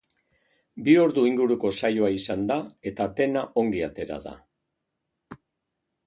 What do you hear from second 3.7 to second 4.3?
atera